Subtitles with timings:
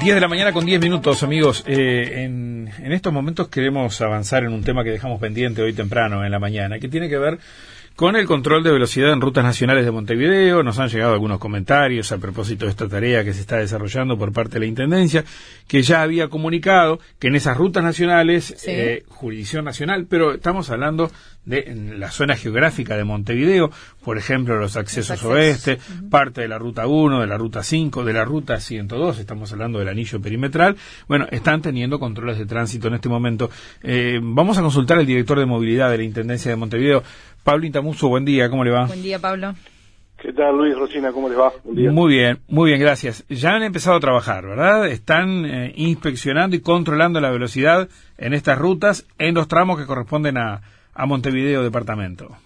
[0.00, 1.64] 10 de la mañana con 10 minutos, amigos.
[1.66, 6.24] Eh, en, en estos momentos queremos avanzar en un tema que dejamos pendiente hoy temprano
[6.24, 7.38] en la mañana, que tiene que ver
[7.98, 12.12] con el control de velocidad en rutas nacionales de Montevideo, nos han llegado algunos comentarios
[12.12, 15.24] a propósito de esta tarea que se está desarrollando por parte de la Intendencia,
[15.66, 21.10] que ya había comunicado que en esas rutas nacionales, eh, jurisdicción nacional, pero estamos hablando
[21.44, 23.72] de la zona geográfica de Montevideo,
[24.04, 25.78] por ejemplo, los accesos, oeste,
[26.08, 29.80] parte de la ruta 1, de la ruta 5, de la ruta 102, estamos hablando
[29.80, 30.76] del anillo perimetral,
[31.08, 33.50] bueno, están teniendo controles de tránsito en este momento.
[33.82, 37.02] Eh, vamos a consultar al director de movilidad de la Intendencia de Montevideo,
[37.44, 38.86] Pablo Intamuso, buen día, ¿cómo le va?
[38.86, 39.54] Buen día, Pablo.
[40.20, 41.12] ¿Qué tal, Luis Rosina?
[41.12, 41.52] ¿Cómo les va?
[41.64, 43.24] Muy bien, muy bien, gracias.
[43.28, 44.88] Ya han empezado a trabajar, ¿verdad?
[44.88, 50.36] Están eh, inspeccionando y controlando la velocidad en estas rutas en los tramos que corresponden
[50.36, 50.60] a,
[50.92, 52.36] a Montevideo departamento.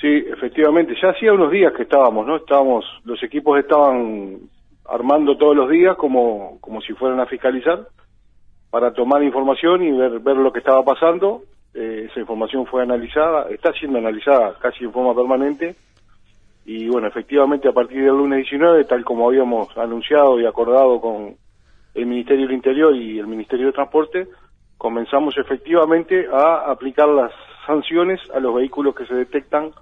[0.00, 0.94] Sí, efectivamente.
[1.02, 2.36] Ya hacía unos días que estábamos, ¿no?
[2.36, 4.38] Estábamos, los equipos estaban
[4.88, 7.88] armando todos los días como, como si fueran a fiscalizar
[8.70, 11.42] para tomar información y ver, ver lo que estaba pasando
[11.74, 15.74] eh, esa información fue analizada, está siendo analizada casi en forma permanente.
[16.64, 21.36] Y bueno, efectivamente a partir del lunes 19, tal como habíamos anunciado y acordado con
[21.94, 24.28] el Ministerio del Interior y el Ministerio de Transporte,
[24.78, 27.32] comenzamos efectivamente a aplicar las
[27.66, 29.72] sanciones a los vehículos que se detectan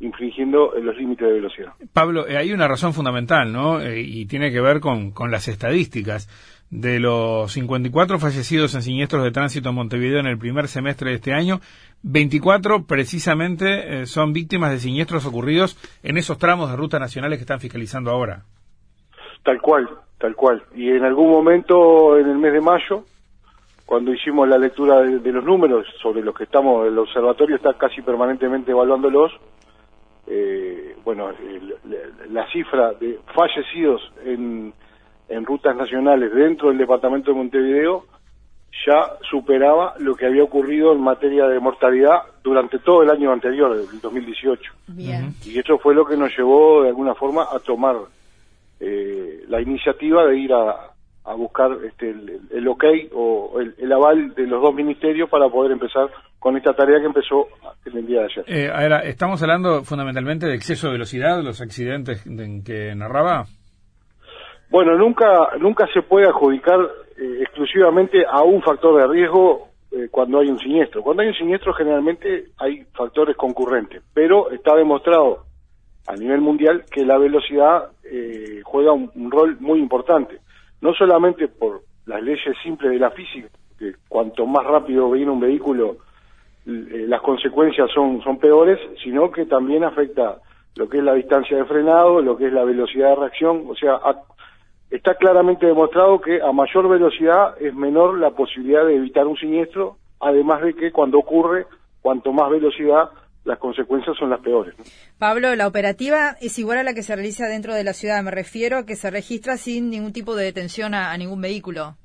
[0.00, 1.72] infringiendo los límites de velocidad.
[1.92, 3.80] Pablo, eh, hay una razón fundamental, ¿no?
[3.80, 6.28] Eh, y tiene que ver con, con las estadísticas
[6.70, 11.16] de los 54 fallecidos en siniestros de tránsito en Montevideo en el primer semestre de
[11.16, 11.60] este año,
[12.02, 17.42] 24 precisamente eh, son víctimas de siniestros ocurridos en esos tramos de rutas nacionales que
[17.42, 18.42] están fiscalizando ahora.
[19.42, 20.62] Tal cual, tal cual.
[20.74, 23.04] Y en algún momento en el mes de mayo,
[23.86, 28.02] cuando hicimos la lectura de, los números sobre los que estamos, el observatorio está casi
[28.02, 29.30] permanentemente evaluándolos,
[30.26, 31.30] eh, bueno,
[32.30, 34.72] la cifra de fallecidos en
[35.28, 38.04] en rutas nacionales dentro del departamento de Montevideo
[38.86, 43.72] ya superaba lo que había ocurrido en materia de mortalidad durante todo el año anterior,
[43.72, 44.72] el 2018.
[45.44, 47.96] Y eso fue lo que nos llevó de alguna forma a tomar
[48.80, 50.90] eh, la iniciativa de ir a,
[51.24, 52.84] a buscar este, el, ok
[53.14, 56.10] o el, aval de los dos ministerios para poder empezar
[56.44, 57.48] con esta tarea que empezó
[57.86, 58.44] en el día de ayer.
[58.46, 63.46] Eh, ahora, estamos hablando fundamentalmente de exceso de velocidad, los accidentes en que narraba.
[64.68, 66.78] Bueno, nunca, nunca se puede adjudicar
[67.16, 71.02] eh, exclusivamente a un factor de riesgo eh, cuando hay un siniestro.
[71.02, 75.44] Cuando hay un siniestro generalmente hay factores concurrentes, pero está demostrado
[76.06, 80.40] a nivel mundial que la velocidad eh, juega un, rol muy importante,
[80.82, 85.40] no solamente por las leyes simples de la física, que cuanto más rápido viene un
[85.40, 85.96] vehículo
[86.66, 90.38] las consecuencias son, son peores, sino que también afecta
[90.76, 93.74] lo que es la distancia de frenado, lo que es la velocidad de reacción, o
[93.74, 94.00] sea,
[94.90, 99.98] está claramente demostrado que a mayor velocidad es menor la posibilidad de evitar un siniestro,
[100.20, 101.66] además de que cuando ocurre,
[102.00, 103.10] cuanto más velocidad,
[103.44, 104.74] las consecuencias son las peores.
[105.18, 108.30] Pablo, la operativa es igual a la que se realiza dentro de la ciudad, me
[108.30, 111.96] refiero a que se registra sin ningún tipo de detención a, ningún vehículo.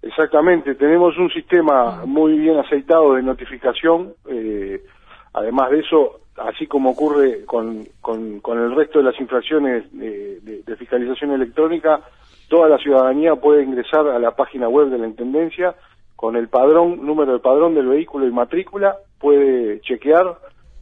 [0.00, 4.80] Exactamente, tenemos un sistema muy bien aceitado de notificación, eh,
[5.32, 11.32] además de eso, así como ocurre con, con, el resto de las infracciones de, fiscalización
[11.32, 12.00] electrónica,
[12.48, 15.74] toda la ciudadanía puede ingresar a la página web de la Intendencia
[16.14, 20.36] con el padrón, número de padrón del vehículo y matrícula, puede chequear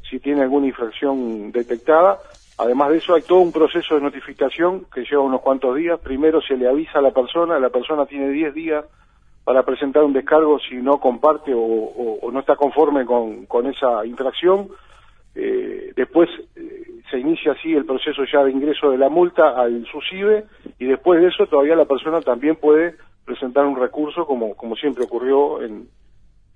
[0.09, 2.19] si tiene alguna infracción detectada.
[2.59, 5.99] Además de eso, hay todo un proceso de notificación que lleva unos cuantos días.
[6.01, 8.85] Primero se le avisa a la persona, la persona tiene 10 días
[9.47, 14.67] para presentar un descargo si no comparte o, no está conforme con, esa infracción
[15.37, 19.87] eh, después eh, se inicia así el proceso ya de ingreso de la multa al
[19.87, 20.47] SUSIBE
[20.81, 25.05] y después de eso todavía la persona también puede presentar un recurso como, como siempre
[25.05, 25.91] ocurrió en,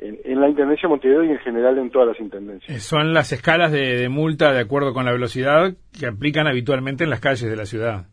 [0.01, 2.77] en, la Intendencia de Montevideo y en general en todas las intendencias.
[2.77, 7.11] Eh, son las escalas de, multa de acuerdo con la velocidad que aplican habitualmente en
[7.11, 8.07] las calles de la ciudad.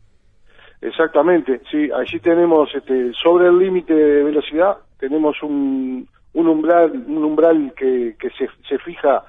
[0.80, 7.24] Exactamente, sí, allí tenemos este, sobre el límite de velocidad tenemos un, un umbral un
[7.24, 9.24] umbral que, se, se fija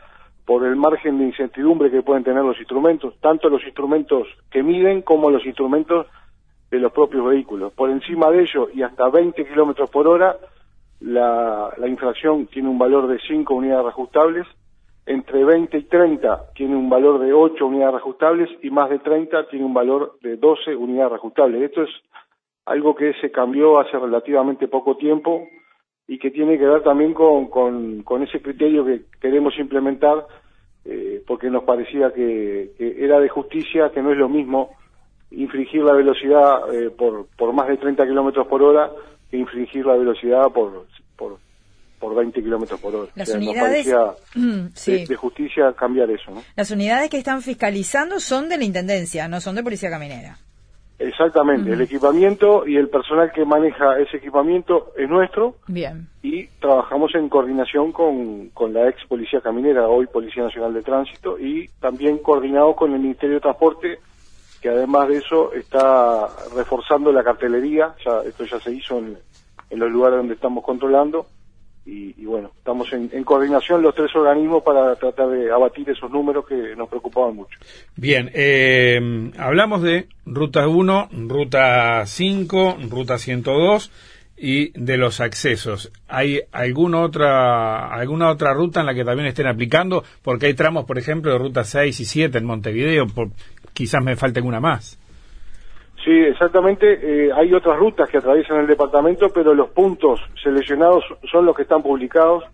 [0.45, 5.03] por el margen de incertidumbre que pueden tener los instrumentos, tanto los instrumentos que miden
[5.03, 6.07] como los instrumentos
[6.71, 7.71] de los propios vehículos.
[7.74, 10.38] Por encima de ello y hasta 20 kilómetros por hora,
[11.01, 14.47] la, infracción tiene un valor de 5 unidades reajustables,
[15.09, 19.47] entre 20 y 30 tiene un valor de 8 unidades reajustables y más de 30
[19.47, 21.63] tiene un valor de 12 unidades reajustables.
[21.63, 21.89] Esto es
[22.65, 25.47] algo que se cambió hace relativamente poco tiempo
[26.07, 30.27] y que tiene que ver también con, ese criterio que queremos implementar,
[30.85, 34.75] eh, porque nos parecía que, era de justicia, que no es lo mismo
[35.31, 38.91] infringir la velocidad eh, por, por más de 30 kilómetros por hora
[39.31, 40.85] que infringir la velocidad por,
[42.00, 43.12] por, por 20 kilómetros por hora.
[43.16, 43.88] Las unidades
[44.36, 46.31] mm, de, justicia cambiar eso.
[46.31, 46.42] ¿no?
[46.56, 50.38] Las unidades que están fiscalizando son de la Intendencia, no son de Policía Caminera.
[51.00, 55.56] Exactamente, el equipamiento y el personal que maneja ese equipamiento es nuestro.
[55.66, 56.10] Bien.
[56.22, 61.40] Y trabajamos en coordinación con, con la ex Policía Caminera, hoy Policía Nacional de Tránsito,
[61.40, 64.00] y también coordinado con el Ministerio de Transporte,
[64.62, 69.18] que además de eso está reforzando la cartelería, ya, esto ya se hizo en,
[69.69, 71.28] en los lugares donde estamos controlando,
[71.89, 76.75] y, bueno, estamos en, coordinación los tres organismos para tratar de abatir esos números que
[76.75, 77.57] nos preocupaban mucho.
[77.95, 83.91] Bien, eh, hablamos de Ruta 1, Ruta 5, Ruta 102
[84.38, 85.91] y de los accesos.
[86.07, 90.03] ¿Hay alguna otra, alguna otra ruta en la que también estén aplicando?
[90.21, 93.07] Porque hay tramos, por ejemplo, de Ruta 6 y 7 en Montevideo,
[93.74, 94.99] quizás me falte alguna más.
[96.04, 97.00] Sí, exactamente.
[97.01, 101.63] Eh, hay otras rutas que atraviesan el departamento, pero los puntos seleccionados son los que
[101.63, 102.46] están publicados.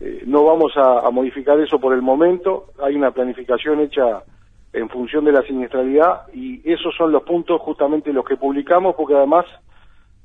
[0.00, 2.66] Eh, no vamos a, modificar eso por el momento.
[2.82, 4.22] Hay una planificación hecha
[4.72, 9.14] en función de la siniestralidad y esos son los puntos justamente los que publicamos, porque
[9.14, 9.46] además,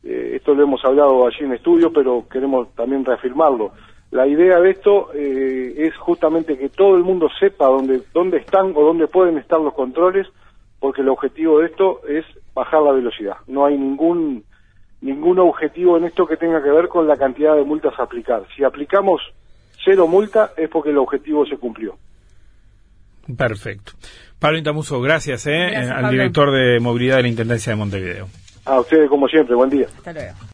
[0.04, 3.72] eh, esto lo hemos hablado allí en estudio, pero queremos también reafirmarlo.
[4.12, 8.82] La idea de esto es justamente que todo el mundo sepa dónde, dónde están o
[8.82, 10.26] dónde pueden estar los controles,
[10.80, 13.38] porque el objetivo de esto es bajar la velocidad.
[13.48, 14.44] No hay ningún
[15.02, 18.44] ningún objetivo en esto que tenga que ver con la cantidad de multas a aplicar.
[18.56, 19.22] Si aplicamos
[19.84, 21.96] cero multa es porque el objetivo se cumplió.
[23.38, 23.94] Perfecto.
[24.40, 28.28] Pablo Intamuso, gracias, eh, al director de movilidad de la Intendencia de Montevideo.
[28.66, 29.88] A ustedes como siempre, buen día.
[29.88, 30.36] Hasta luego.